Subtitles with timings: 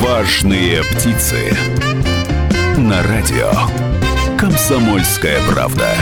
[0.00, 1.52] Важные птицы.
[2.76, 3.50] На радио.
[4.38, 5.92] Комсомольская правда.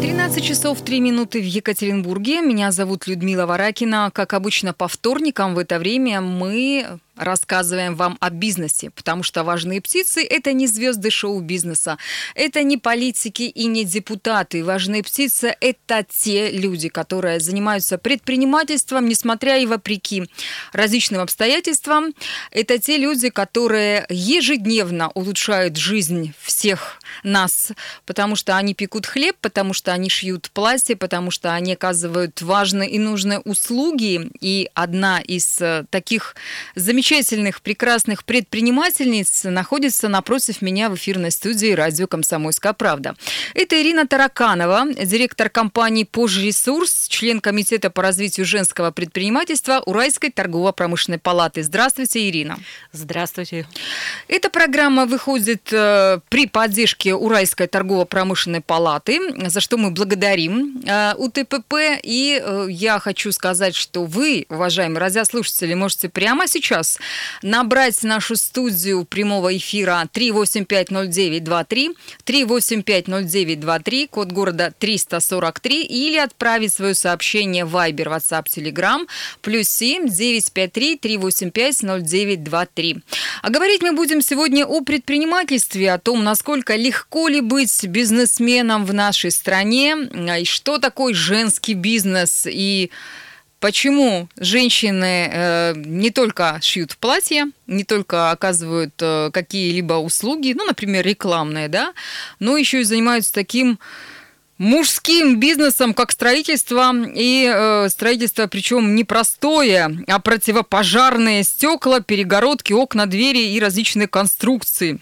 [0.00, 2.40] 13 часов 3 минуты в Екатеринбурге.
[2.40, 4.12] Меня зовут Людмила Варакина.
[4.14, 9.80] Как обычно, по вторникам в это время мы рассказываем вам о бизнесе, потому что важные
[9.80, 11.98] птицы– это не звезды шоу-бизнеса,
[12.34, 14.64] это не политики и не депутаты.
[14.64, 20.24] Важные птицы– это те люди, которые занимаются предпринимательством, несмотря и вопреки
[20.72, 22.14] различным обстоятельствам.
[22.50, 27.72] Это те люди, которые ежедневно улучшают жизнь всех нас,
[28.06, 32.90] потому что они пекут хлеб, потому что они шьют платье, потому что они оказывают важные
[32.90, 34.30] и нужные услуги.
[34.40, 36.34] И одна из э, таких
[36.74, 43.14] замечательных замечательных, прекрасных предпринимательниц находится напротив меня в эфирной студии радио «Комсомольская правда».
[43.52, 51.62] Это Ирина Тараканова, директор компании «Пожресурс», член Комитета по развитию женского предпринимательства Уральской торгово-промышленной палаты.
[51.62, 52.58] Здравствуйте, Ирина.
[52.92, 53.66] Здравствуйте.
[54.26, 61.74] Эта программа выходит э, при поддержке Уральской торгово-промышленной палаты, за что мы благодарим э, УТПП.
[62.02, 66.98] И э, я хочу сказать, что вы, уважаемые радиослушатели, можете прямо сейчас
[67.42, 78.06] набрать нашу студию прямого эфира 3850923, 3850923, код города 343, или отправить свое сообщение Viber,
[78.06, 79.06] WhatsApp, Telegram,
[79.40, 82.98] плюс 7 953 385 0923.
[83.42, 88.94] А говорить мы будем сегодня о предпринимательстве, о том, насколько легко ли быть бизнесменом в
[88.94, 89.96] нашей стране,
[90.40, 92.90] и что такое женский бизнес, и
[93.62, 101.06] Почему женщины э, не только шьют платья, не только оказывают э, какие-либо услуги, ну, например,
[101.06, 101.92] рекламные, да,
[102.40, 103.78] но еще и занимаются таким
[104.58, 113.06] мужским бизнесом, как строительство, и э, строительство, причем не простое, а противопожарные стекла, перегородки, окна,
[113.06, 114.98] двери и различные конструкции.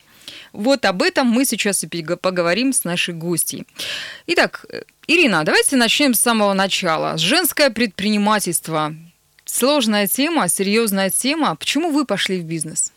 [0.52, 3.66] Вот об этом мы сейчас и поговорим с нашей гостьей.
[4.26, 4.64] Итак,
[5.06, 7.16] Ирина, давайте начнем с самого начала.
[7.18, 8.94] Женское предпринимательство.
[9.44, 11.56] Сложная тема, серьезная тема.
[11.56, 12.92] Почему вы пошли в бизнес?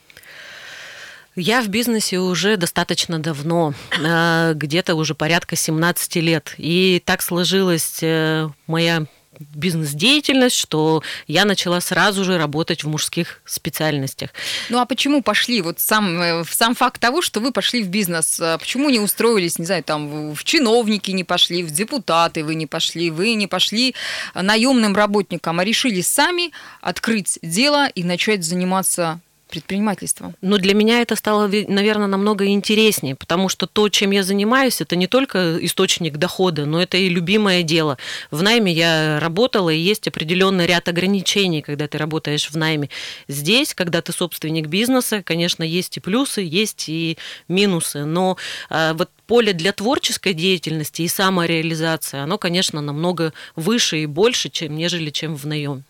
[1.35, 6.53] Я в бизнесе уже достаточно давно, э, где-то уже порядка 17 лет.
[6.57, 9.07] И так сложилась э, моя
[9.39, 14.31] бизнес-деятельность, что я начала сразу же работать в мужских специальностях.
[14.69, 15.61] Ну а почему пошли?
[15.61, 19.59] Вот сам, э, сам факт того, что вы пошли в бизнес, а почему не устроились,
[19.59, 23.95] не знаю, там в чиновники не пошли, в депутаты вы не пошли, вы не пошли
[24.35, 26.51] наемным работникам, а решили сами
[26.81, 29.19] открыть дело и начать заниматься
[29.53, 30.35] предпринимательством?
[30.41, 34.95] Но для меня это стало, наверное, намного интереснее, потому что то, чем я занимаюсь, это
[34.95, 37.97] не только источник дохода, но это и любимое дело.
[38.31, 42.89] В найме я работала, и есть определенный ряд ограничений, когда ты работаешь в найме.
[43.27, 48.37] Здесь, когда ты собственник бизнеса, конечно, есть и плюсы, есть и минусы, но
[48.69, 54.75] а, вот поле для творческой деятельности и самореализации, оно, конечно, намного выше и больше, чем,
[54.75, 55.83] нежели чем в наем.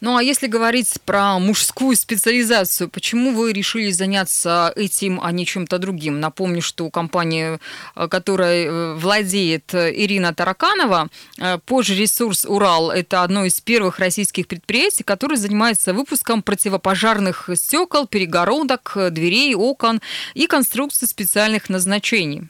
[0.00, 5.78] Ну а если говорить про мужскую специализацию, почему вы решили заняться этим, а не чем-то
[5.78, 6.20] другим?
[6.20, 7.60] Напомню, что компания,
[7.96, 11.08] э, которая э, владеет э, Ирина Тараканова,
[11.66, 19.54] Пожресурс Урал, это одно из первых российских предприятий, которое занимается выпуском противопожарных стекол, перегородок, дверей,
[19.54, 20.00] окон
[20.34, 22.48] и конструкций специальных назначений.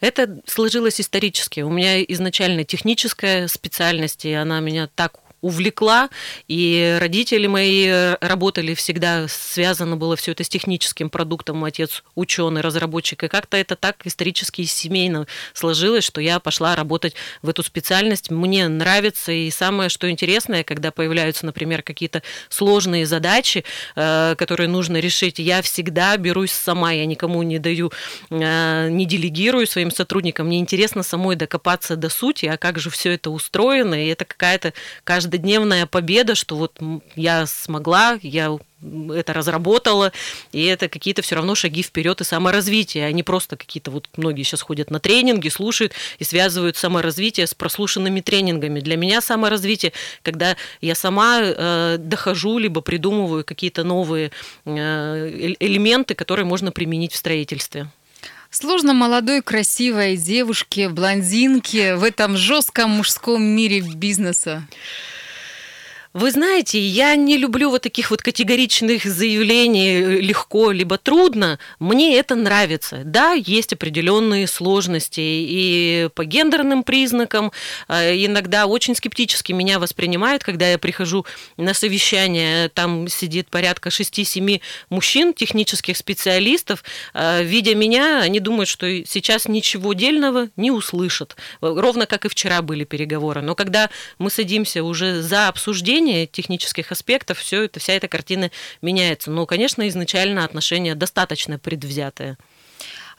[0.00, 1.60] Это сложилось исторически.
[1.60, 6.08] У меня изначально техническая специальность, и она меня так увлекла,
[6.48, 13.24] и родители мои работали всегда, связано было все это с техническим продуктом, отец ученый, разработчик,
[13.24, 18.30] и как-то это так исторически и семейно сложилось, что я пошла работать в эту специальность.
[18.30, 23.64] Мне нравится, и самое, что интересное, когда появляются, например, какие-то сложные задачи,
[23.96, 27.92] э, которые нужно решить, я всегда берусь сама, я никому не даю,
[28.30, 33.12] э, не делегирую своим сотрудникам, мне интересно самой докопаться до сути, а как же все
[33.12, 34.72] это устроено, и это какая-то
[35.04, 36.78] каждая каждодневная победа, что вот
[37.16, 38.56] я смогла, я
[39.14, 40.12] это разработала,
[40.52, 44.44] и это какие-то все равно шаги вперед и саморазвитие, а не просто какие-то вот многие
[44.44, 48.80] сейчас ходят на тренинги, слушают и связывают саморазвитие с прослушанными тренингами.
[48.80, 49.92] Для меня саморазвитие,
[50.22, 54.30] когда я сама э, дохожу, либо придумываю какие-то новые
[54.66, 57.88] э, элементы, которые можно применить в строительстве.
[58.54, 64.62] Сложно молодой, красивой девушке, блондинке в этом жестком мужском мире бизнеса.
[66.14, 71.58] Вы знаете, я не люблю вот таких вот категоричных заявлений э, легко либо трудно.
[71.80, 73.02] Мне это нравится.
[73.04, 77.50] Да, есть определенные сложности и по гендерным признакам.
[77.88, 81.26] Э, иногда очень скептически меня воспринимают, когда я прихожу
[81.56, 86.84] на совещание, там сидит порядка 6-7 мужчин, технических специалистов.
[87.12, 91.34] Э, видя меня, они думают, что сейчас ничего дельного не услышат.
[91.60, 93.40] Ровно как и вчера были переговоры.
[93.40, 98.50] Но когда мы садимся уже за обсуждение, обсуждения технических аспектов все это, вся эта картина
[98.82, 99.30] меняется.
[99.30, 102.36] Но, конечно, изначально отношения достаточно предвзятые.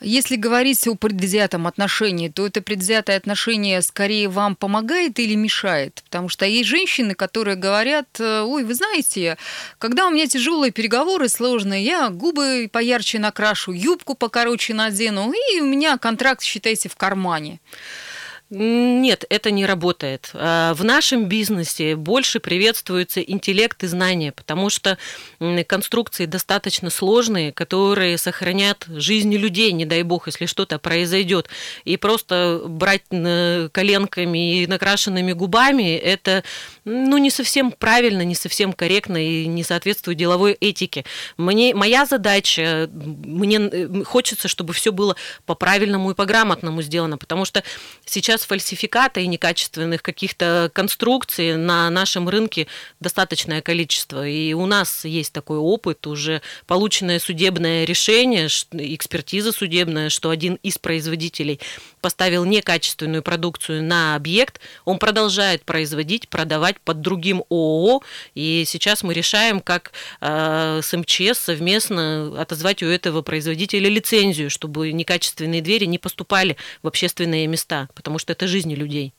[0.01, 6.03] Если говорить о предвзятом отношении, то это предвзятое отношение скорее вам помогает или мешает?
[6.05, 9.37] Потому что есть женщины, которые говорят, э, ой, вы знаете,
[9.79, 15.65] когда у меня тяжелые переговоры сложные, я губы поярче накрашу, юбку покороче надену, и у
[15.65, 17.59] меня контракт, считайте, в кармане.
[18.51, 20.29] Нет, это не работает.
[20.35, 24.99] А, в нашем бизнесе больше приветствуется интеллект и знания, потому что
[25.67, 31.49] конструкции достаточно сложные, которые сохранят жизни людей, не дай бог, если что-то произойдет.
[31.85, 36.43] И просто брать коленками и накрашенными губами, это
[36.83, 41.03] ну, не совсем правильно, не совсем корректно и не соответствует деловой этике.
[41.37, 45.15] Мне, моя задача, мне э, хочется, чтобы все было
[45.47, 47.63] по правильному и по грамотному сделано, потому что
[48.05, 52.67] сейчас сейчас фальсификата и некачественных каких-то конструкций на нашем рынке
[52.99, 54.27] достаточное количество.
[54.27, 60.77] И у нас есть такой опыт, уже полученное судебное решение, экспертиза судебная, что один из
[60.77, 61.59] производителей
[62.05, 68.03] поставил некачественную продукцию на объект, он продолжает производить, продавать под другим ООО,
[68.35, 69.91] и сейчас мы решаем, как
[70.21, 76.87] э, с МЧС совместно отозвать у этого производителя лицензию, чтобы некачественные двери не поступали в
[76.87, 79.11] общественные места, потому что это жизни людей.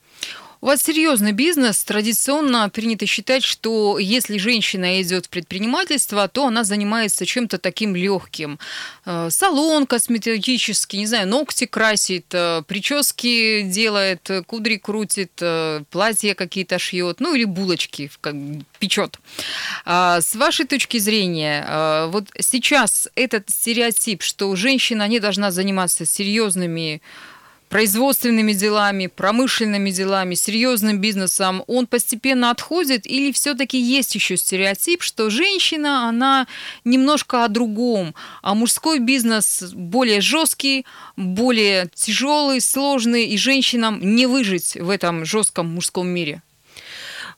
[0.59, 1.83] У вас серьезный бизнес.
[1.83, 8.57] Традиционно принято считать, что если женщина идет в предпринимательство, то она занимается чем-то таким легким.
[9.05, 16.79] Э, салон косметический, не знаю, ногти красит, э, прически делает, кудри крутит, э, платья какие-то
[16.79, 18.33] шьет, ну или булочки как,
[18.79, 19.19] печет.
[19.85, 27.01] А, с вашей точки зрения, вот сейчас этот стереотип, что женщина не должна заниматься серьезными
[27.69, 35.29] производственными делами, промышленными делами, серьезным бизнесом, он постепенно отходит или все-таки есть еще стереотип, что
[35.29, 36.47] женщина, она
[36.85, 40.85] немножко о другом, а мужской бизнес более жесткий,
[41.15, 46.41] более тяжелый, сложный, и женщинам не выжить в этом жестком мужском мире?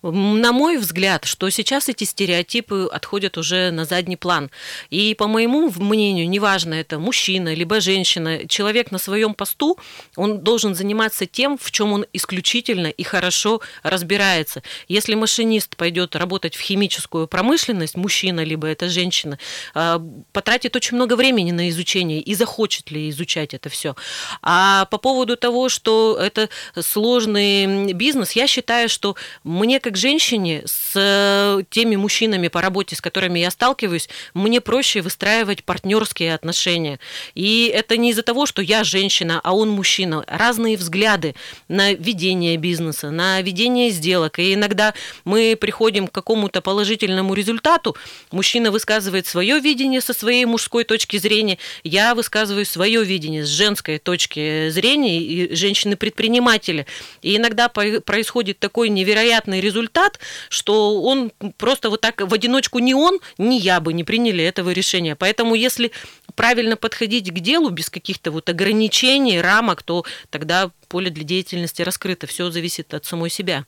[0.01, 4.49] На мой взгляд, что сейчас эти стереотипы отходят уже на задний план.
[4.89, 9.77] И по моему мнению, неважно это мужчина либо женщина, человек на своем посту,
[10.15, 14.63] он должен заниматься тем, в чем он исключительно и хорошо разбирается.
[14.87, 19.37] Если машинист пойдет работать в химическую промышленность, мужчина либо это женщина,
[19.73, 20.01] а,
[20.31, 23.97] потратит очень много времени на изучение и захочет ли изучать это все.
[24.41, 26.47] А по поводу того, что это
[26.79, 33.01] сложный бизнес, я считаю, что мне как женщине с э, теми мужчинами по работе, с
[33.01, 36.99] которыми я сталкиваюсь, мне проще выстраивать партнерские отношения.
[37.35, 40.23] И это не из-за того, что я женщина, а он мужчина.
[40.27, 41.35] Разные взгляды
[41.67, 44.39] на ведение бизнеса, на ведение сделок.
[44.39, 44.93] И иногда
[45.25, 47.95] мы приходим к какому-то положительному результату.
[48.31, 53.97] Мужчина высказывает свое видение со своей мужской точки зрения, я высказываю свое видение с женской
[53.97, 56.85] точки зрения, и женщины-предприниматели.
[57.21, 60.19] И иногда происходит такой невероятный результат, результат,
[60.49, 64.71] что он просто вот так в одиночку ни он, ни я бы не приняли этого
[64.71, 65.15] решения.
[65.15, 65.91] Поэтому если
[66.35, 72.27] правильно подходить к делу без каких-то вот ограничений, рамок, то тогда поле для деятельности раскрыто.
[72.27, 73.65] Все зависит от самой себя.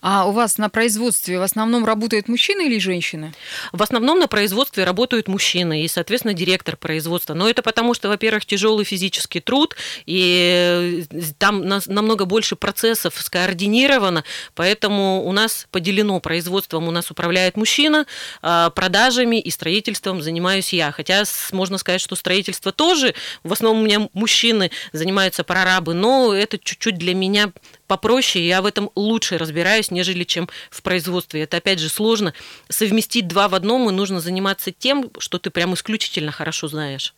[0.00, 3.32] А у вас на производстве в основном работают мужчины или женщины?
[3.72, 7.34] В основном на производстве работают мужчины и, соответственно, директор производства.
[7.34, 9.76] Но это потому, что, во-первых, тяжелый физический труд,
[10.06, 14.24] и э, там намного больше процессов скоординировано,
[14.54, 18.06] поэтому у нас поделено производством, у нас управляет мужчина,
[18.42, 20.92] а продажами и строительством занимаюсь я.
[20.92, 26.58] Хотя можно сказать, что строительство тоже, в основном у меня мужчины занимаются прорабы, но это
[26.58, 27.52] чуть-чуть для меня
[27.88, 31.42] попроще, я в этом лучше разбираюсь, нежели чем в производстве.
[31.42, 32.34] Это, опять же, сложно.
[32.68, 37.14] Совместить два в одном, и нужно заниматься тем, что ты прям исключительно хорошо знаешь.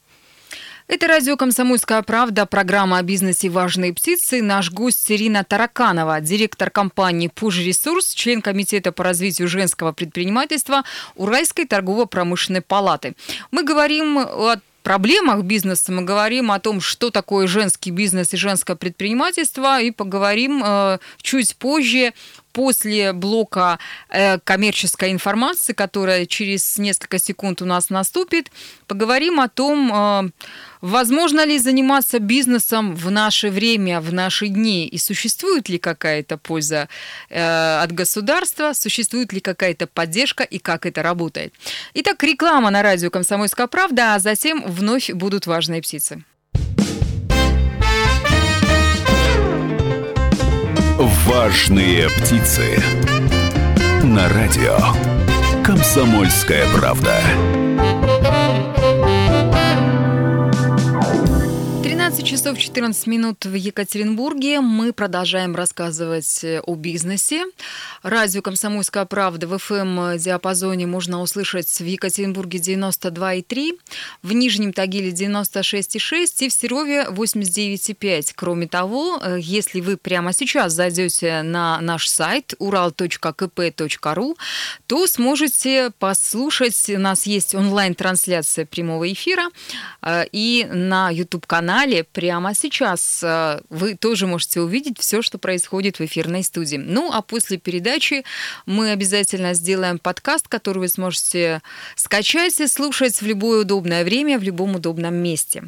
[0.92, 4.42] Это радио «Комсомольская правда», программа о бизнесе «Важные птицы».
[4.42, 10.82] Наш гость Ирина Тараканова, директор компании «Пуж Ресурс», член Комитета по развитию женского предпринимательства
[11.14, 13.14] Уральской торгово-промышленной палаты.
[13.52, 18.76] Мы говорим о проблемах бизнеса мы говорим о том, что такое женский бизнес и женское
[18.76, 22.12] предпринимательство, и поговорим э, чуть позже
[22.52, 28.50] после блока э, коммерческой информации, которая через несколько секунд у нас наступит,
[28.86, 30.30] поговорим о том, э,
[30.80, 36.88] возможно ли заниматься бизнесом в наше время, в наши дни, и существует ли какая-то польза
[37.28, 41.54] э, от государства, существует ли какая-то поддержка и как это работает.
[41.94, 46.24] Итак, реклама на радио «Комсомольская правда», а затем вновь будут важные птицы.
[51.26, 52.82] Важные птицы.
[54.02, 54.76] На радио.
[55.64, 57.22] Комсомольская правда.
[62.10, 64.60] 12 часов 14 минут в Екатеринбурге.
[64.60, 67.44] Мы продолжаем рассказывать э, о бизнесе.
[68.02, 73.78] Радио «Комсомольская правда» в FM-диапазоне можно услышать в Екатеринбурге 92,3,
[74.24, 78.32] в Нижнем Тагиле 96,6 и в Серове 89,5.
[78.34, 84.36] Кроме того, э, если вы прямо сейчас зайдете на наш сайт ural.kp.ru,
[84.88, 86.90] то сможете послушать.
[86.90, 89.44] У нас есть онлайн-трансляция прямого эфира
[90.02, 96.04] э, и на YouTube-канале прямо сейчас э, вы тоже можете увидеть все, что происходит в
[96.04, 96.76] эфирной студии.
[96.76, 98.24] Ну, а после передачи
[98.66, 101.62] мы обязательно сделаем подкаст, который вы сможете
[101.96, 105.64] скачать и слушать в любое удобное время, в любом удобном месте.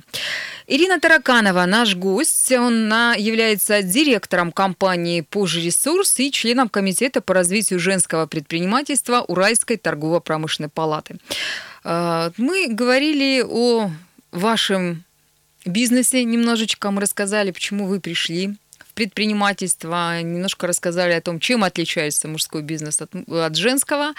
[0.67, 7.79] Ирина Тараканова, наш гость, он является директором компании «Позже ресурс» и членом комитета по развитию
[7.79, 11.17] женского предпринимательства Уральской торгово-промышленной палаты.
[11.85, 13.91] Э, мы говорили о
[14.31, 15.05] вашем
[15.69, 22.29] бизнесе немножечко мы рассказали, почему вы пришли в предпринимательство, немножко рассказали о том, чем отличается
[22.29, 24.13] мужской бизнес от, от женского.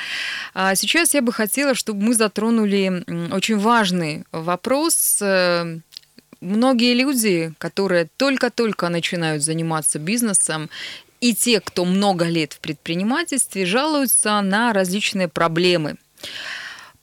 [0.54, 5.20] А сейчас я бы хотела, чтобы мы затронули очень важный вопрос.
[5.22, 5.80] Э,
[6.42, 10.70] многие люди, которые только-только начинают заниматься бизнесом,
[11.22, 15.96] и те, кто много лет в предпринимательстве, жалуются на различные проблемы.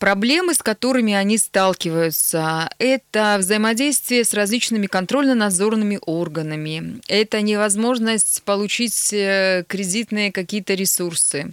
[0.00, 9.62] Проблемы, с которыми они сталкиваются, это взаимодействие с различными контрольно-надзорными органами, это невозможность получить э,
[9.68, 11.52] кредитные какие-то ресурсы,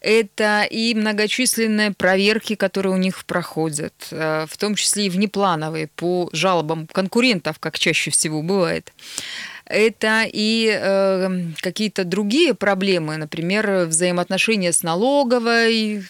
[0.00, 6.28] это и многочисленные проверки, которые у них проходят, э, в том числе и внеплановые по
[6.32, 8.92] жалобам конкурентов, как чаще всего бывает.
[9.64, 11.28] Это и э,
[11.60, 16.04] какие-то другие проблемы, например, взаимоотношения с налоговой,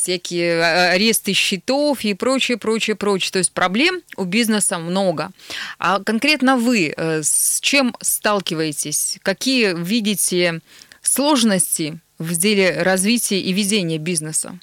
[0.00, 3.32] всякие а, аресты счетов и прочее, прочее, прочее.
[3.32, 5.30] То есть проблем у бизнеса много.
[5.78, 9.18] А конкретно вы э, с чем сталкиваетесь?
[9.22, 10.60] Какие видите
[11.02, 14.58] сложности в деле развития и ведения бизнеса?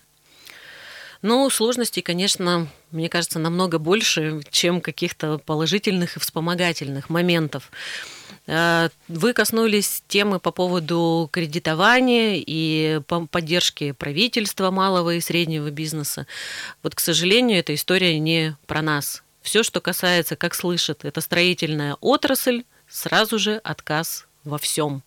[1.21, 7.71] Ну, сложностей, конечно, мне кажется, намного больше, чем каких-то положительных и вспомогательных моментов.
[8.45, 13.01] Э, вы коснулись темы по поводу кредитования и
[13.31, 16.27] поддержки правительства малого и среднего бизнеса.
[16.83, 19.23] Вот, к сожалению, эта история не про нас.
[19.41, 25.03] Все, что касается, как слышит, это строительная отрасль, сразу же отказ во всем.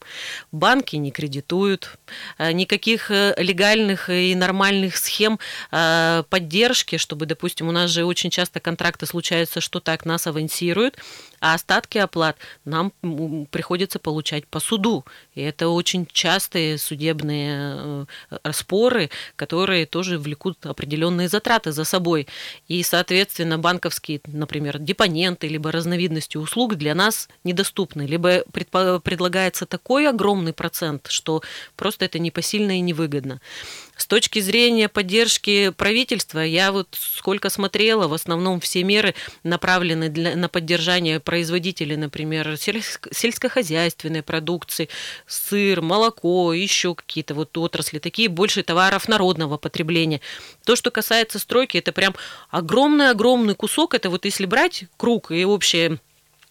[0.52, 1.99] Банки не кредитуют,
[2.38, 5.38] э, никаких э, легальных и нормальных схем
[5.70, 10.99] э, поддержки, чтобы, допустим, у нас же очень часто контракты случаются, что так нас авансируют,
[11.40, 12.92] а остатки оплат нам
[13.50, 15.04] приходится получать по суду.
[15.35, 18.06] И это очень частые судебные
[18.52, 22.26] споры, которые тоже влекут определенные затраты за собой.
[22.68, 30.52] И, соответственно, банковские, например, депоненты, либо разновидности услуг для нас недоступны, либо предлагается такой огромный
[30.52, 31.42] процент, что
[31.76, 33.40] просто это непосильно и невыгодно.
[34.00, 40.37] С точки зрения поддержки правительства, я вот сколько смотрела, в основном все меры направлены для,
[40.37, 44.88] на поддержание производителей, например, сельскохозяйственной продукции,
[45.26, 50.23] сыр, молоко, еще какие-то вот отрасли, такие больше товаров народного потребления.
[50.64, 52.14] То, что касается стройки, это прям
[52.49, 55.99] огромный-огромный кусок, это вот если брать круг и общее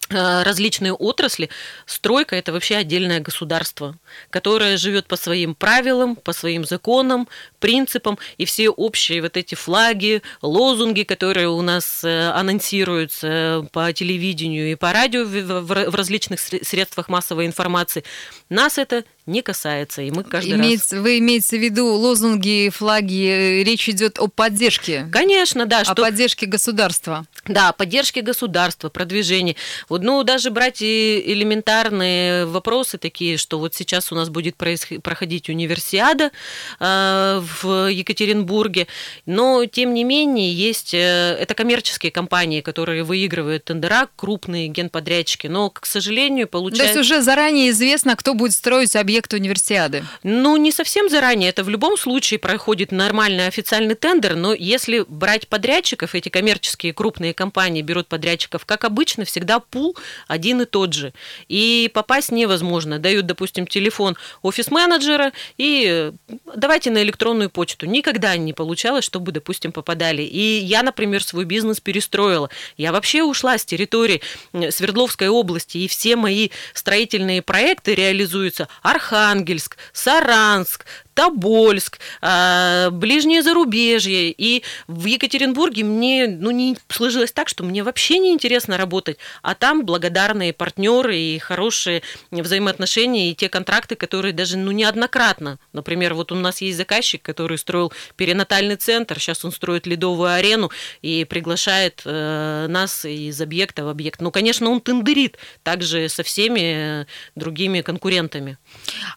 [0.10, 1.50] различные отрасли,
[1.86, 3.96] стройка это вообще отдельное государство,
[4.30, 7.28] которое живет по своим правилам, по своим законам,
[7.60, 14.72] принципам, и все общие вот эти флаги, лозунги, которые у нас э, анонсируются по телевидению
[14.72, 18.04] и по радио в различных средствах массовой информации,
[18.50, 21.04] нас это не касается, и мы каждый имеется, раз...
[21.04, 25.08] Вы имеете в виду лозунги, флаги, речь идет о поддержке?
[25.12, 25.84] Конечно, да.
[25.86, 27.26] О поддержке государства.
[27.46, 29.56] Да, поддержке государства, продвижении.
[29.88, 35.50] Вот, ну, даже брать и элементарные вопросы такие, что вот сейчас у нас будет проходить
[35.50, 36.32] универсиада
[36.80, 38.88] э, в Екатеринбурге,
[39.26, 40.94] но, тем не менее, есть...
[40.94, 46.94] Э, это коммерческие компании, которые выигрывают тендера, крупные генподрядчики, но, к сожалению, получается...
[46.94, 50.06] То есть уже заранее известно, кто будет строить объект объекта универсиады?
[50.24, 51.50] Ну, не совсем заранее.
[51.50, 57.34] Это в любом случае проходит нормальный официальный тендер, но если брать подрядчиков, эти коммерческие крупные
[57.34, 59.98] компании берут подрядчиков, как обычно, всегда пул
[60.28, 61.14] один и тот же.
[61.50, 62.98] И попасть невозможно.
[62.98, 66.14] Дают, допустим, телефон офис-менеджера и
[66.56, 67.86] давайте на электронную почту.
[67.86, 70.22] Никогда не получалось, чтобы, допустим, попадали.
[70.22, 72.50] И я, например, свой бизнес перестроила.
[72.78, 74.22] Я вообще ушла с территории
[74.70, 78.70] Свердловской области, и все мои строительные проекты реализуются
[79.10, 84.32] Архангельск, Саранск, Тобольск, а, ближнее зарубежье.
[84.32, 89.18] И в Екатеринбурге мне ну, не сложилось так, что мне вообще не интересно работать.
[89.42, 92.02] А там благодарные партнеры и хорошие
[92.32, 95.60] взаимоотношения, и те контракты, которые даже ну, неоднократно.
[95.74, 100.72] Например, вот у нас есть заказчик, который строил перинатальный центр, сейчас он строит ледовую арену
[101.02, 104.22] и приглашает э, нас из объекта в объект.
[104.22, 108.58] Ну, конечно, он тендерит также со всеми другими конкурентами.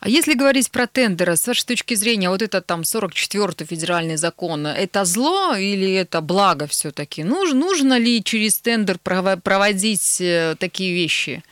[0.01, 4.67] А если говорить про тендеры, с вашей точки зрения, вот это там 44-й федеральный закон,
[4.67, 7.25] это зло или это благо все-таки?
[7.25, 11.43] Нужно, нужно ли через тендер проводить э, такие вещи?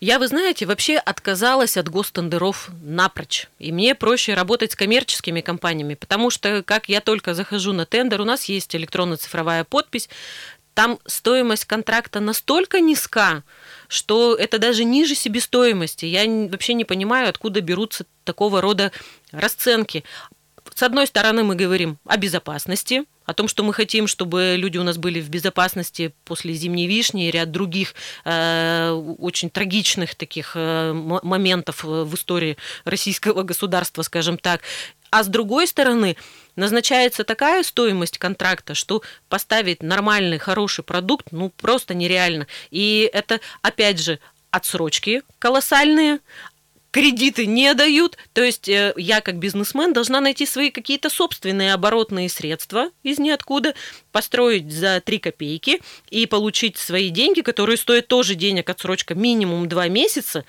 [0.00, 3.48] Я, вы знаете, вообще отказалась от гостендеров напрочь.
[3.58, 8.20] И мне проще работать с коммерческими компаниями, потому что, как я только захожу на тендер,
[8.20, 10.08] у нас есть электронно-цифровая подпись,
[10.74, 13.42] там стоимость контракта настолько низка,
[13.88, 16.04] что это даже ниже себестоимости.
[16.04, 18.92] Я вообще не понимаю, откуда берутся такого рода
[19.32, 20.04] расценки.
[20.74, 24.82] С одной стороны, мы говорим о безопасности, о том, что мы хотим, чтобы люди у
[24.82, 27.94] нас были в безопасности после зимней вишни и ряд других
[28.26, 34.60] э, очень трагичных таких э, моментов в истории российского государства, скажем так.
[35.10, 36.16] А с другой стороны,
[36.54, 42.46] назначается такая стоимость контракта, что поставить нормальный, хороший продукт, ну, просто нереально.
[42.70, 44.18] И это, опять же,
[44.50, 46.20] отсрочки колоссальные,
[46.90, 48.16] кредиты не дают.
[48.32, 53.74] То есть э, я как бизнесмен должна найти свои какие-то собственные оборотные средства из ниоткуда,
[54.12, 55.80] построить за 3 копейки
[56.10, 60.44] и получить свои деньги, которые стоят тоже денег отсрочка минимум 2 месяца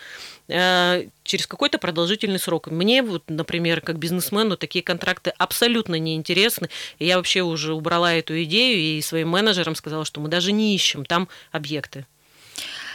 [0.47, 2.67] э, через какой-то продолжительный срок.
[2.67, 6.69] Мне, вот, например, как бизнесмену, такие контракты абсолютно неинтересны.
[6.99, 10.73] И я вообще уже убрала эту идею и своим менеджерам сказала, что мы даже не
[10.75, 12.05] ищем там объекты.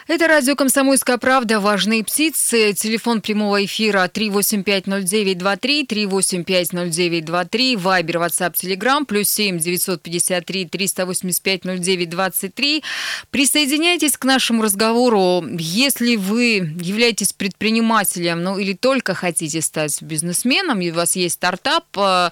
[0.06, 1.60] Это радио «Комсомольская правда».
[1.60, 2.74] Важные птицы.
[2.74, 12.84] Телефон прямого эфира 3850923, 3850923, Вайбер, WhatsApp, Telegram, плюс 7 953 385 0923.
[13.30, 15.42] Присоединяйтесь к нашему разговору.
[15.58, 21.86] Если вы являетесь предпринимателем, ну или только хотите стать бизнесменом, и у вас есть стартап,
[21.96, 22.28] э,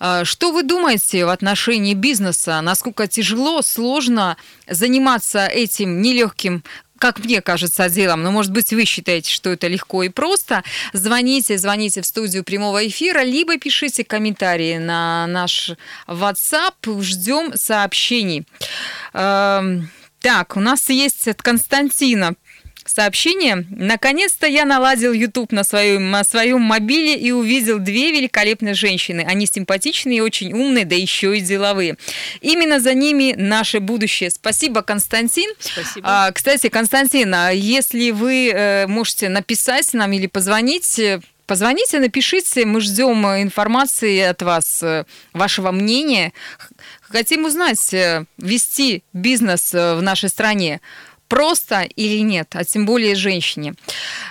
[0.00, 2.62] э, что вы думаете в отношении бизнеса?
[2.62, 6.64] Насколько тяжело, сложно заниматься этим нелегким
[7.00, 11.56] как мне кажется, делом, но, может быть, вы считаете, что это легко и просто, звоните,
[11.56, 15.70] звоните в студию прямого эфира, либо пишите комментарии на наш
[16.06, 18.46] WhatsApp, ждем сообщений.
[19.14, 22.34] Эм, так, у нас есть от Константина
[22.90, 23.64] Сообщение.
[23.70, 29.24] Наконец-то я наладил YouTube на своем, на своем мобиле и увидел две великолепные женщины.
[29.28, 31.96] Они симпатичные очень умные, да еще и деловые.
[32.40, 34.30] Именно за ними наше будущее.
[34.30, 35.48] Спасибо, Константин.
[35.60, 36.04] Спасибо.
[36.08, 42.64] А, кстати, Константин, а если вы э, можете написать нам или позвонить, э, Позвоните, напишите,
[42.64, 46.32] мы ждем информации от вас, э, вашего мнения.
[47.00, 47.92] Хотим узнать,
[48.38, 50.80] вести бизнес в нашей стране
[51.30, 53.74] просто или нет, а тем более женщине.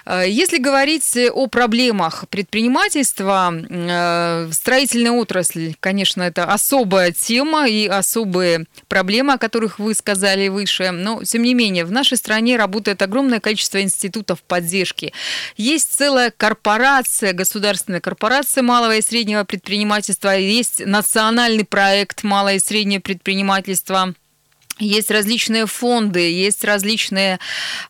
[0.05, 8.65] Э, если говорить о проблемах предпринимательства, э, строительная отрасль, конечно, это особая тема и особые
[8.89, 13.39] проблемы, о которых вы сказали выше, но тем не менее в нашей стране работает огромное
[13.39, 15.13] количество институтов поддержки.
[15.55, 22.99] Есть целая корпорация, государственная корпорация малого и среднего предпринимательства, есть национальный проект малое и среднее
[22.99, 24.13] предпринимательство–
[24.79, 27.39] есть различные фонды, есть различные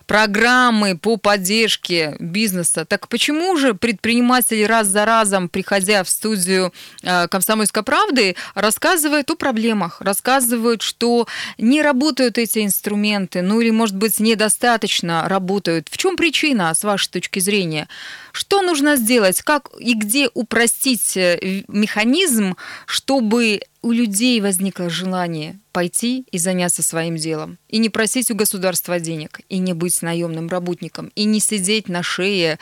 [0.05, 2.85] программы по поддержке бизнеса.
[2.85, 6.73] Так почему же предприниматели раз за разом, приходя в студию
[7.03, 13.95] э, «Комсомольской правды», рассказывают о проблемах, рассказывают, что не работают эти инструменты, ну или, может
[13.95, 15.87] быть, недостаточно работают.
[15.89, 17.87] В чем причина, с вашей точки зрения?
[18.31, 19.41] Что нужно сделать?
[19.41, 27.15] Как и где упростить э, механизм, чтобы у людей возникло желание пойти и заняться своим
[27.15, 27.57] делом.
[27.69, 32.03] И не просить у государства денег, и не быть наемным работником, и не сидеть на
[32.03, 32.59] шее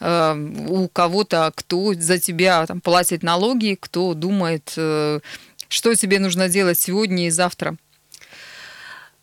[0.00, 0.34] э,
[0.68, 5.20] у кого-то, кто за тебя там, платит налоги, кто думает, э,
[5.68, 7.76] что тебе нужно делать сегодня и завтра.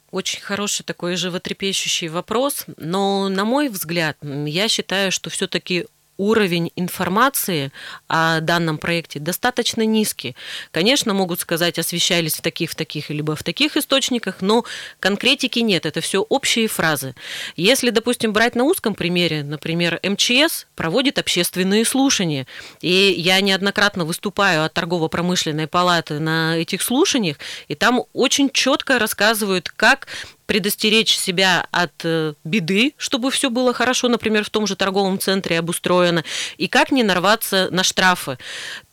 [0.09, 7.71] Очень хороший такой животрепещущий вопрос, но, на мой взгляд, я считаю, что все-таки уровень информации
[8.07, 10.35] о данном проекте достаточно низкий.
[10.71, 14.65] Конечно, могут сказать, освещались в таких, в таких, либо в таких источниках, но
[14.99, 15.85] конкретики нет.
[15.85, 17.15] Это все общие фразы.
[17.55, 22.47] Если, допустим, брать на узком примере, например, МЧС проводит общественные слушания,
[22.81, 29.69] и я неоднократно выступаю от торгово-промышленной палаты на этих слушаниях, и там очень четко рассказывают,
[29.69, 30.07] как
[30.45, 35.59] предостеречь себя от э, беды, чтобы все было хорошо, например, в том же торговом центре
[35.59, 36.23] обустроено,
[36.57, 38.37] и как не нарваться на штрафы.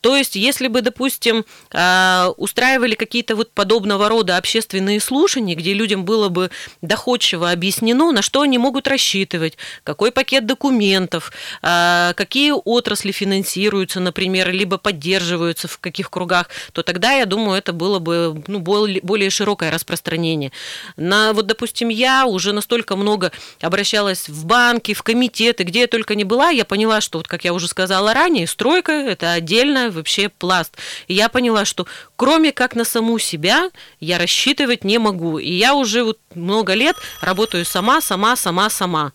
[0.03, 6.05] То есть, если бы, допустим, а, устраивали какие-то вот подобного рода общественные слушания, где людям
[6.05, 6.51] было бы
[6.83, 11.31] доходчиво объяснено, на что они могут рассчитывать, какой пакет документов,
[11.63, 17.73] а, какие отрасли финансируются, например, либо поддерживаются в каких кругах, то тогда, я думаю, это
[17.73, 20.51] было бы ну, более широкое распространение.
[20.97, 26.15] На, вот, допустим, я уже настолько много обращалась в банки, в комитеты, где я только
[26.15, 30.29] не была, я поняла, что, вот, как я уже сказала ранее, стройка– это отдельно вообще
[30.29, 30.77] пласт.
[31.09, 35.39] И я поняла, что кроме как на саму себя я рассчитывать не могу.
[35.39, 39.13] И я уже вот много лет работаю сама, сама, сама, сама.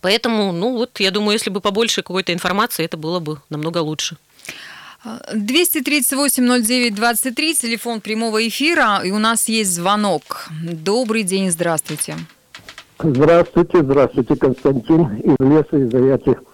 [0.00, 4.16] Поэтому, ну вот, я думаю, если бы побольше какой-то информации, это было бы намного лучше.
[5.04, 10.48] 238-09-23, телефон прямого эфира, и у нас есть звонок.
[10.62, 12.14] Добрый день, здравствуйте.
[13.00, 16.44] Здравствуйте, здравствуйте, Константин из леса, из Заятих.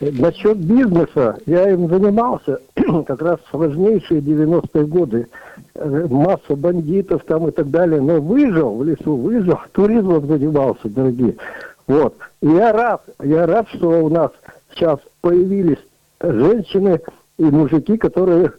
[0.00, 2.60] Насчет бизнеса, я им занимался
[3.06, 5.28] как раз в сложнейшие 90-е годы.
[5.74, 11.36] Э, масса бандитов там и так далее, но выжил в лесу, выжил, туризмом занимался, дорогие.
[11.86, 12.18] Вот.
[12.42, 14.30] И я рад, я рад, что у нас
[14.74, 15.78] сейчас появились
[16.20, 17.00] женщины
[17.38, 18.52] и мужики, которые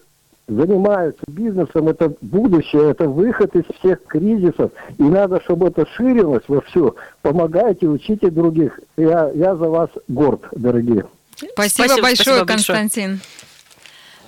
[0.47, 4.71] занимаются бизнесом, это будущее, это выход из всех кризисов.
[4.97, 6.95] И надо, чтобы это ширилось во все.
[7.21, 8.79] Помогайте, учите других.
[8.95, 11.05] Я, я за вас горд, дорогие.
[11.35, 13.09] Спасибо, спасибо большое, спасибо Константин.
[13.11, 13.45] Большое.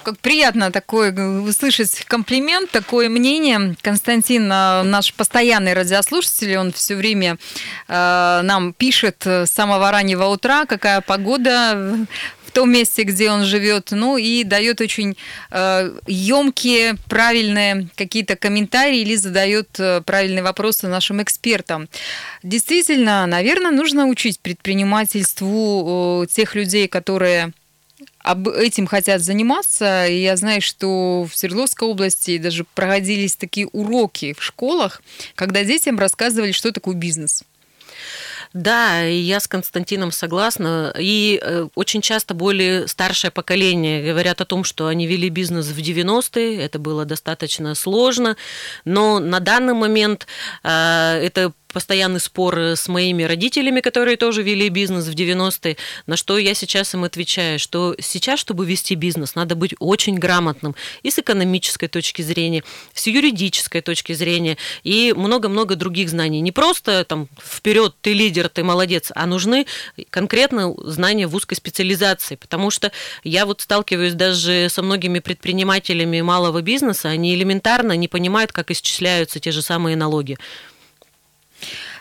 [0.08, 3.76] Как приятно такое услышать комплимент, такое мнение.
[3.82, 7.38] Константин, а, наш постоянный радиослушатель, он все время
[7.90, 12.08] э, нам пишет с самого раннего утра, какая погода
[12.58, 15.16] том месте, где он живет, ну и дает очень
[15.52, 21.88] э, емкие, правильные какие-то комментарии или задает э, правильные вопросы нашим экспертам.
[22.42, 27.54] Действительно, наверное, нужно учить предпринимательству э, тех людей, которые
[28.24, 30.08] об этим хотят заниматься.
[30.08, 35.04] И я знаю, что в Свердловской области даже проводились такие уроки в школах,
[35.36, 37.44] когда детям рассказывали, что такое бизнес.
[38.54, 40.94] Да, я с Константином согласна.
[40.98, 45.78] И э, очень часто более старшее поколение говорят о том, что они вели бизнес в
[45.78, 48.38] 90-е, это было достаточно сложно,
[48.86, 50.28] но на данный момент
[50.64, 50.70] э,
[51.24, 56.56] это постоянный спор с моими родителями, которые тоже вели бизнес в 90-е, на что я
[56.56, 61.88] сейчас им отвечаю, что сейчас, чтобы вести бизнес, надо быть очень грамотным и с экономической
[61.88, 62.64] точки зрения,
[62.96, 66.42] с юридической точки зрения и много-много других знаний.
[66.42, 69.68] Не просто там вперед, ты лидер, ты молодец, а нужны
[70.10, 72.92] конкретно знания в узкой специализации, потому что
[73.24, 79.40] я вот сталкиваюсь даже со многими предпринимателями малого бизнеса, они элементарно не понимают, как исчисляются
[79.40, 80.40] те же самые налоги.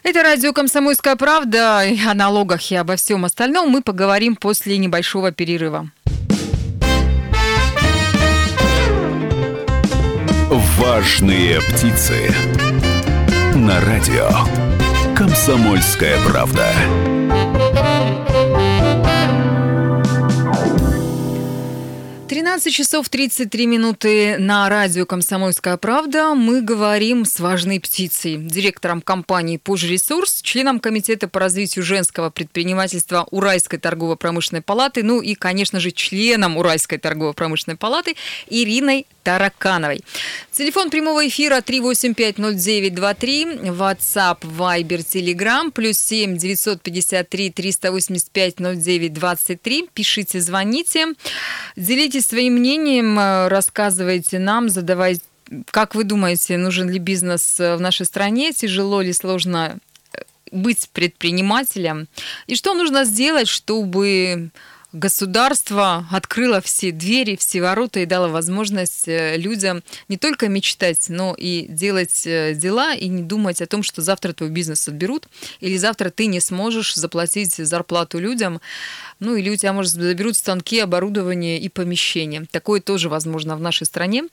[0.09, 1.81] Это радио «Комсомольская правда».
[1.81, 5.91] О налогах и обо всем остальном мы поговорим после небольшого перерыва.
[10.79, 12.33] Важные птицы.
[13.57, 14.29] На радио
[15.17, 16.73] «Комсомольская правда».
[22.47, 26.33] 13 часов 33 минуты на радио «Комсомольская правда».
[26.37, 33.81] Мы говорим с важной птицей, директором компании «Пожресурс», членом Комитета по развитию женского предпринимательства Уральской
[33.81, 38.15] торгово-промышленной палаты, ну и, конечно же, членом Уральской торгово-промышленной палаты
[38.49, 40.05] Ириной Таракановой.
[40.53, 49.89] Телефон прямого эфира 3850923, WhatsApp, Viber, Telegram, плюс 7 953 385 0923.
[49.93, 51.09] Пишите, звоните,
[51.75, 53.19] делитесь своим мнением,
[53.49, 55.23] рассказывайте нам, задавайте
[55.71, 58.53] как вы думаете, нужен ли бизнес в нашей стране?
[58.53, 59.79] Тяжело ли, сложно
[60.13, 60.19] э,
[60.51, 62.09] быть предпринимателем?
[62.49, 64.51] И что нужно сделать, чтобы
[64.93, 71.35] государство открыло все двери, все ворота и дало возможность э, людям не только мечтать, но
[71.37, 75.29] и делать э, дела и не думать о том, что завтра твой бизнес отберут
[75.61, 78.61] или завтра ты не сможешь заплатить зарплату людям.
[79.19, 82.45] Ну или у тебя, может, заберут станки, оборудование и помещение.
[82.51, 84.25] Такое тоже возможно в нашей стране.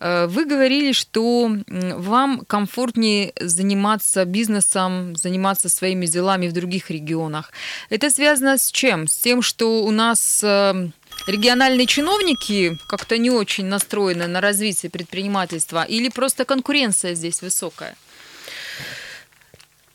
[0.00, 7.52] Э, вы говорили, что вам комфортнее заниматься бизнесом, заниматься своими делами в других регионах.
[7.90, 9.08] Это связано с чем?
[9.08, 10.90] С тем, что у нас э,
[11.26, 17.96] региональные чиновники как-то не очень настроены на развитие предпринимательства или просто конкуренция здесь высокая?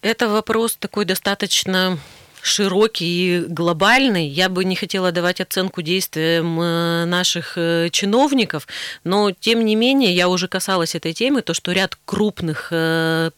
[0.01, 1.99] Это вопрос такой достаточно
[2.41, 4.27] широкий и глобальный.
[4.27, 8.67] Я бы не хотела давать оценку действиям э, наших э, чиновников,
[9.03, 13.31] но тем не менее я уже касалась этой темы, то что ряд крупных э,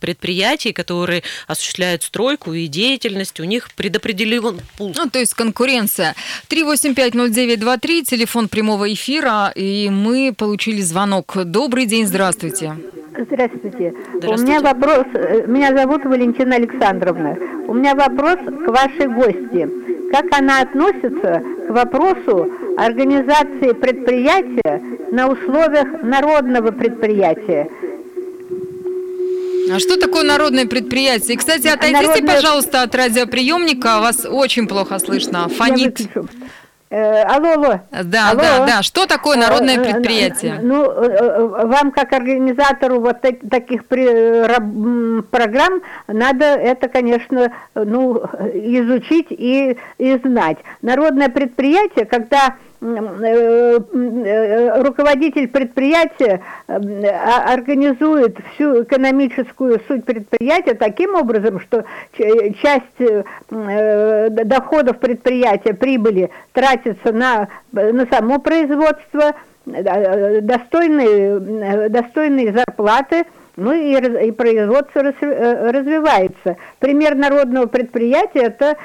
[0.00, 4.92] предприятий, которые осуществляют стройку и деятельность, у них предопределен пул.
[4.96, 6.14] Ну, то есть конкуренция.
[6.48, 11.36] 3850923, телефон прямого эфира, и мы получили звонок.
[11.44, 12.76] Добрый день, здравствуйте.
[13.18, 13.94] Здравствуйте.
[14.14, 14.28] Здравствуйте.
[14.28, 17.36] У меня вопрос, э, меня зовут Валентина Александровна.
[17.66, 19.68] У меня вопрос к вашей гости.
[20.12, 27.68] Как она относится к вопросу организации предприятия на условиях народного предприятия?
[29.72, 31.34] А что такое народное предприятие?
[31.34, 32.34] И, кстати, отойдите, Народное...
[32.36, 35.98] пожалуйста, от радиоприемника, вас очень плохо слышно, фонит.
[36.88, 37.80] Э, алло, алло.
[38.04, 38.40] Да, алло.
[38.40, 38.82] да, да.
[38.82, 40.60] Что такое народное э, э, предприятие?
[40.62, 40.84] Ну,
[41.68, 48.18] вам как организатору вот таких программ надо это, конечно, ну,
[48.54, 50.58] изучить и, и знать.
[50.80, 61.60] Народное предприятие, когда Э, э, руководитель предприятия а, организует всю экономическую суть предприятия таким образом,
[61.60, 61.84] что
[62.16, 63.24] часть э,
[64.30, 69.34] доходов предприятия, прибыли тратится на, на само производство,
[69.64, 73.24] достойные, достойные зарплаты,
[73.56, 76.56] ну и, и производство развивается.
[76.78, 78.76] Пример народного предприятия– это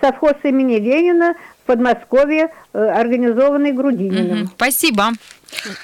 [0.00, 1.34] совхоз имени Ленина
[1.70, 4.48] Подмосковье, э, организованный Грудининым.
[4.56, 5.10] Спасибо.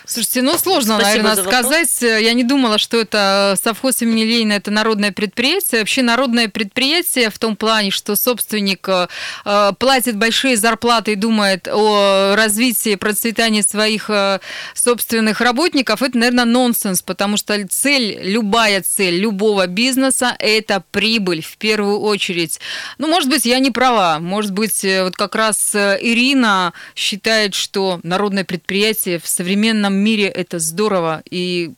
[0.04, 2.02] Слушайте, ну сложно, Спасибо наверное, сказать.
[2.02, 5.80] Я не думала, что это совхоз имени Ленина, это народное предприятие.
[5.80, 12.34] Вообще народное предприятие в том плане, что собственник э, платит большие зарплаты и думает о
[12.36, 14.40] развитии, процветании своих э,
[14.74, 21.56] собственных работников, это, наверное, нонсенс, потому что цель, любая цель любого бизнеса– это прибыль в
[21.56, 22.60] первую очередь.
[22.98, 24.18] Ну, может быть, я не права.
[24.20, 30.24] Может быть, э, вот как раз Ирина считает, что народное предприятие в современном современном мире
[30.24, 31.22] это здорово.
[31.30, 31.72] И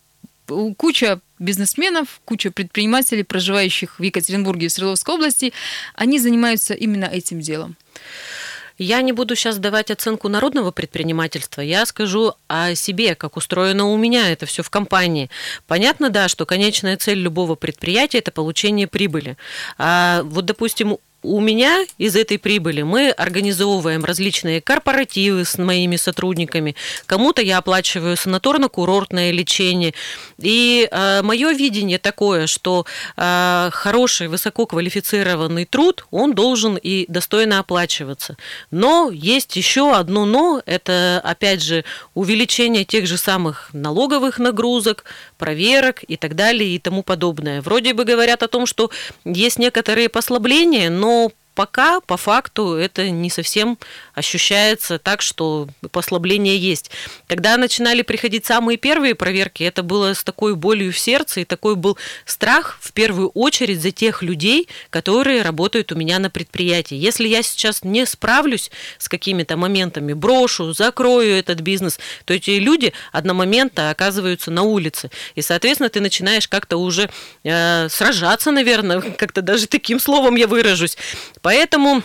[0.76, 5.52] куча бизнесменов, куча предпринимателей, проживающих в Екатеринбурге и Свердловской области,
[5.94, 7.76] они занимаются именно этим делом.
[8.78, 13.96] Я не буду сейчас давать оценку народного предпринимательства, я скажу о себе, как устроено у
[13.96, 15.30] меня это все в компании.
[15.66, 19.36] Понятно, да, что конечная цель любого предприятия– это получение прибыли.
[19.78, 26.76] А вот, допустим, у меня из этой прибыли мы организовываем различные корпоративы с моими сотрудниками.
[27.06, 29.94] Кому-то я оплачиваю санаторно-курортное лечение.
[30.38, 38.36] И э, мое видение такое, что э, хороший, высококвалифицированный труд, он должен и достойно оплачиваться.
[38.70, 45.04] Но есть еще одно но, это опять же увеличение тех же самых налоговых нагрузок,
[45.38, 47.62] проверок и так далее и тому подобное.
[47.62, 48.90] Вроде бы говорят о том, что
[49.24, 53.78] есть некоторые послабления, но пока по факту это не совсем
[54.18, 56.90] ощущается так, что послабление есть.
[57.26, 61.76] Когда начинали приходить самые первые проверки, это было с такой болью в сердце, и такой
[61.76, 66.96] был страх в первую очередь за тех людей, которые работают у меня на предприятии.
[66.96, 72.92] Если я сейчас не справлюсь с какими-то моментами, брошу, закрою этот бизнес, то эти люди
[73.12, 75.10] одномоментно оказываются на улице.
[75.34, 77.08] И, соответственно, ты начинаешь как-то уже
[77.44, 80.96] э, сражаться, наверное, как-то даже таким словом я выражусь.
[81.40, 82.02] Поэтому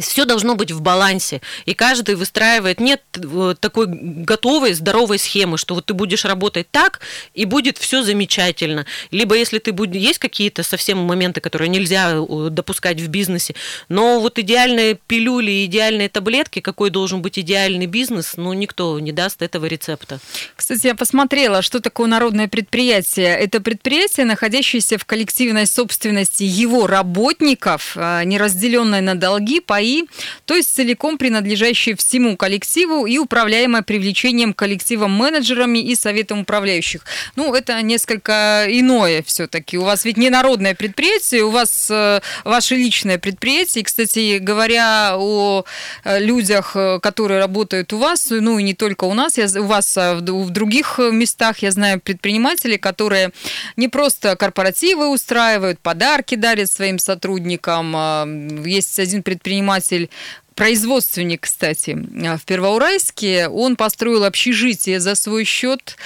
[0.00, 1.40] все должно быть в балансе.
[1.66, 7.00] И каждый выстраивает, нет э, такой готовой, здоровой схемы, что вот ты будешь работать так,
[7.34, 8.86] и будет все замечательно.
[9.10, 13.54] Либо если ты будешь, есть какие-то совсем моменты, которые нельзя э, допускать в бизнесе,
[13.88, 19.42] но вот идеальные пилюли, идеальные таблетки, какой должен быть идеальный бизнес, ну, никто не даст
[19.42, 20.18] этого рецепта.
[20.56, 23.28] Кстати, я посмотрела, что такое народное предприятие.
[23.28, 30.04] Это предприятие, находящееся в коллективной собственности его работников, а, не разделенное на долги, по ПАИ,
[30.44, 37.02] то есть целиком принадлежащие всему коллективу и управляемое привлечением коллектива менеджерами и советом управляющих.
[37.36, 39.78] Ну, это несколько иное все-таки.
[39.78, 43.82] У вас ведь не народное предприятие, у вас э, ваше личное предприятие.
[43.82, 45.64] И, кстати, говоря о
[46.04, 49.64] э, людях, э, которые работают у вас, ну и не только у нас, я, у
[49.64, 53.30] вас а в, в других местах, я знаю предпринимателей, которые
[53.76, 57.92] не просто корпоративы устраивают, подарки дарят своим сотрудникам.
[57.96, 58.26] А,
[58.64, 60.10] есть один предприниматель, предприниматель
[60.54, 61.96] производственник, кстати,
[62.36, 63.46] в Первоуральске.
[63.46, 65.96] Он построил общежитие за свой счет,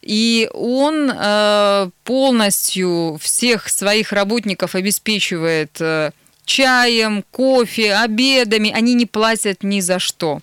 [0.00, 6.12] и он э, полностью всех своих работников обеспечивает э,
[6.48, 10.40] чаем, кофе, обедами, они не платят ни за что.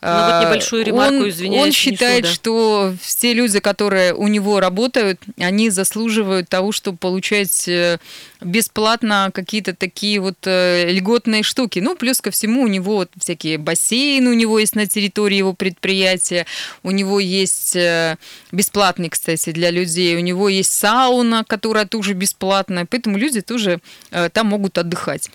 [0.00, 1.62] Ну вот а, небольшую ремарку, он, извиняюсь.
[1.62, 2.34] Он считает, несу, да.
[2.34, 7.98] что все люди, которые у него работают, они заслуживают того, чтобы получать э,
[8.40, 11.80] бесплатно какие-то такие вот э, льготные штуки.
[11.80, 15.52] Ну, плюс ко всему у него вот всякие бассейны у него есть на территории его
[15.52, 16.46] предприятия,
[16.82, 18.16] у него есть э,
[18.50, 23.80] бесплатный, кстати, для людей, у него есть сауна, которая тоже бесплатная, поэтому люди тоже
[24.32, 25.30] там могут отдыхать.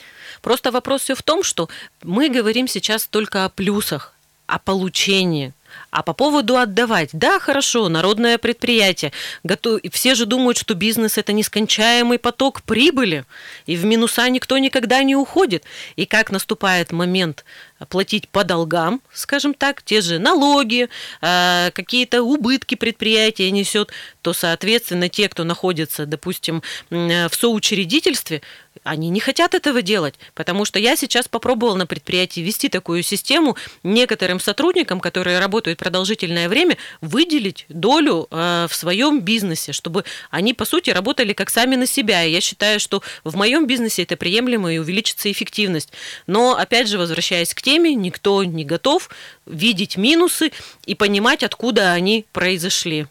[0.48, 1.68] Просто вопрос все в том, что
[2.04, 4.14] мы говорим сейчас только о плюсах,
[4.46, 5.52] о получении.
[5.92, 9.12] А по поводу отдавать, да, хорошо, народное предприятие.
[9.44, 9.82] Готов...
[9.92, 13.26] Все же думают, что бизнес это нескончаемый поток прибыли,
[13.66, 15.66] и в минуса никто никогда не уходит.
[15.98, 17.44] И как наступает момент
[17.90, 20.90] платить по долгам, скажем так, те же налоги,
[21.22, 28.42] э, какие-то убытки предприятия несет, то, соответственно, те, кто находится, допустим, в соучредительстве,
[28.84, 33.56] они не хотят этого делать, потому что я сейчас попробовала на предприятии ввести такую систему
[33.84, 40.66] некоторым сотрудникам, которые работают продолжительное время, выделить долю э, в своем бизнесе, чтобы они, по
[40.66, 42.24] сути, работали как сами на себя.
[42.24, 45.92] И я считаю, что в моем бизнесе это приемлемо и увеличится эффективность.
[46.26, 49.10] Но, опять же, возвращаясь к теме, никто не готов
[49.46, 50.54] видеть минусы
[50.86, 53.08] и понимать, откуда они произошли.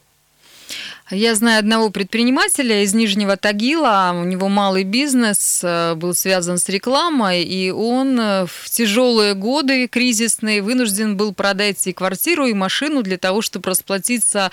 [1.12, 6.68] Я знаю одного предпринимателя из Нижнего Тагила, у него малый бизнес, э, был связан с
[6.68, 13.04] рекламой, и он э, в тяжелые годы кризисные вынужден был продать и квартиру, и машину
[13.04, 14.50] для того, чтобы расплатиться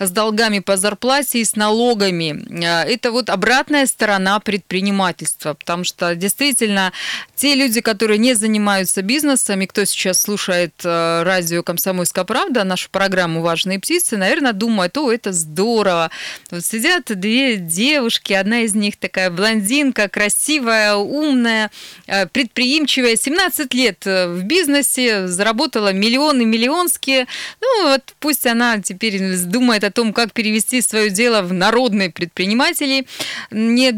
[0.00, 2.46] с долгами по зарплате и с налогами.
[2.64, 6.92] Э, это вот обратная сторона предпринимательства, потому что действительно
[7.36, 13.40] те люди, которые не занимаются бизнесом, и кто сейчас слушает радио «Комсомольская правда», нашу программу
[13.40, 16.10] «Важные птицы», наверное, думают, о, это здорово, здорово.
[16.50, 21.70] Вот сидят две девушки, одна из них такая блондинка, красивая, умная,
[22.06, 27.26] э, предприимчивая, 17 лет э, в бизнесе, заработала миллионы миллионские.
[27.60, 33.06] Ну вот пусть она теперь думает о том, как перевести свое дело в народные предприниматели,
[33.50, 33.92] не,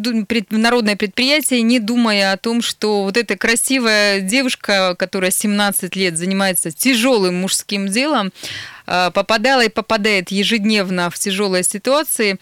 [0.50, 6.70] народное предприятие, не думая о том, что вот эта красивая девушка, которая 17 лет занимается
[6.70, 8.32] тяжелым мужским делом,
[8.84, 12.38] попадала и попадает ежедневно в тяжелые ситуации,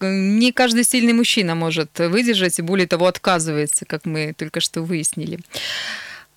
[0.00, 5.40] не каждый сильный мужчина может выдержать и более того отказывается, как мы только что выяснили.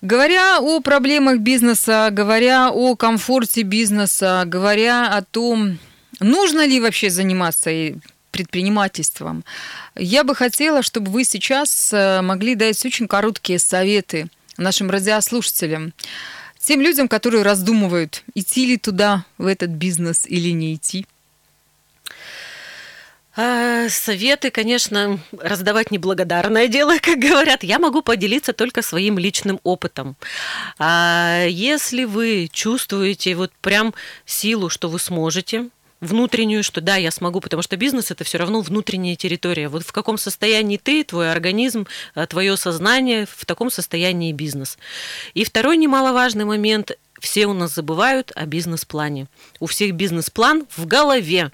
[0.00, 5.78] Говоря о проблемах бизнеса, говоря о комфорте бизнеса, говоря о том,
[6.20, 7.70] нужно ли вообще заниматься
[8.30, 9.44] предпринимательством,
[9.96, 15.92] я бы хотела, чтобы вы сейчас э, могли дать очень короткие советы нашим радиослушателям
[16.68, 21.06] тем людям, которые раздумывают, идти ли туда, в этот бизнес или не идти?
[23.34, 27.62] А, советы, конечно, раздавать неблагодарное дело, как говорят.
[27.62, 30.14] Я могу поделиться только своим личным опытом.
[30.78, 33.94] А, если вы чувствуете вот прям
[34.26, 38.60] силу, что вы сможете, внутреннюю, что да, я смогу, потому что бизнес это все равно
[38.60, 39.68] внутренняя территория.
[39.68, 44.78] Вот в каком состоянии ты, твой организм, э, твое сознание, в таком состоянии бизнес.
[45.34, 49.26] И второй немаловажный момент все у нас забывают о бизнес-плане.
[49.60, 51.52] У всех бизнес-план в голове.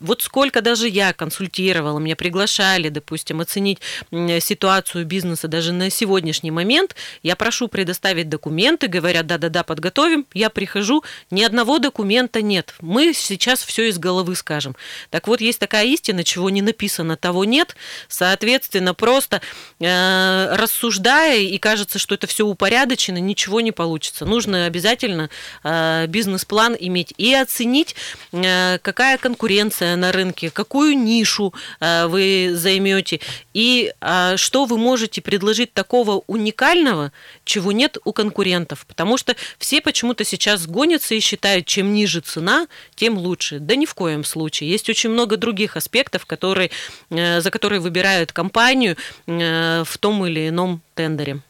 [0.00, 3.78] вот сколько даже я консультировала, меня приглашали, допустим, оценить
[4.10, 11.04] ситуацию бизнеса даже на сегодняшний момент, я прошу предоставить документы, говорят, да-да-да, подготовим, я прихожу,
[11.30, 12.74] ни одного документа нет.
[12.80, 14.76] Мы сейчас все из головы скажем.
[15.10, 17.76] Так вот, есть такая истина, чего не написано, того нет.
[18.08, 19.40] Соответственно, просто
[19.78, 24.24] э, рассуждая, и кажется, что это все упорядочено, ничего не получится.
[24.24, 25.30] Нужно обязательно обязательно
[25.64, 27.94] э, бизнес-план иметь и оценить,
[28.32, 33.20] э, какая конкуренция на рынке, какую нишу э, вы займете
[33.54, 33.92] и
[34.36, 37.12] что вы можете предложить такого уникального,
[37.44, 38.84] чего нет у конкурентов.
[38.86, 43.58] Потому что все почему-то сейчас гонятся и считают, чем ниже цена, тем лучше.
[43.58, 44.70] Да ни в коем случае.
[44.70, 46.70] Есть очень много других аспектов, которые,
[47.10, 51.40] за которые выбирают компанию в том или ином тендере.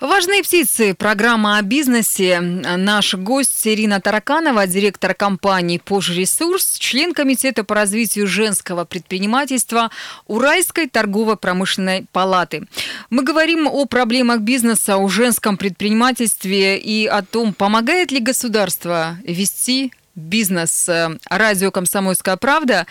[0.00, 0.94] Важные птицы.
[0.94, 2.38] Программа о бизнесе.
[2.38, 9.90] Наш гость Ирина Тараканова, директор компании «Пожресурс», член Комитета по развитию женского предпринимательства
[10.28, 12.68] Уральской торгово-промышленной палаты.
[13.10, 19.92] Мы говорим о проблемах бизнеса, о женском предпринимательстве и о том, помогает ли государство вести
[20.14, 20.88] бизнес.
[21.28, 22.86] Радио «Комсомольская правда»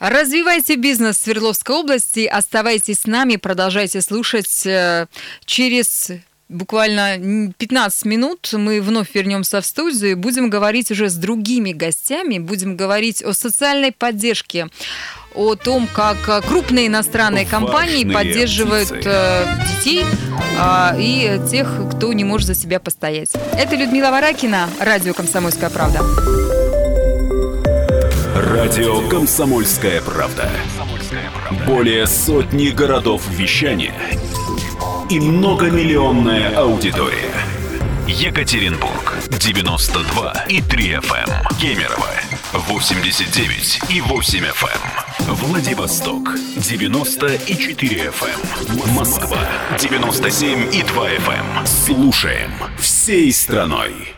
[0.00, 2.24] Развивайте бизнес в Свердловской области.
[2.24, 5.06] Оставайтесь с нами, продолжайте слушать э,
[5.44, 6.12] через
[6.48, 12.38] буквально 15 минут мы вновь вернемся в студию и будем говорить уже с другими гостями,
[12.38, 14.68] будем говорить о социальной поддержке,
[15.34, 19.08] о том, как крупные иностранные Важные компании поддерживают птицы.
[19.08, 19.46] Э,
[19.78, 20.04] детей
[20.58, 23.30] а, и тех, кто не может за себя постоять.
[23.52, 26.00] Это Людмила Варакина, радио «Комсомольская правда».
[28.34, 30.50] Радио «Комсомольская правда».
[31.66, 33.94] Более сотни городов вещания
[35.10, 37.32] и многомиллионная аудитория.
[38.06, 41.30] Екатеринбург 92 и 3 FM.
[41.30, 41.58] Эм.
[41.58, 42.10] Кемерово
[42.52, 45.28] 89 и 8 FM.
[45.28, 45.34] Эм.
[45.34, 48.84] Владивосток 90 и 4 FM.
[48.84, 48.94] Эм.
[48.94, 49.38] Москва
[49.78, 51.66] 97 и 2 FM.
[51.66, 54.17] Слушаем всей страной.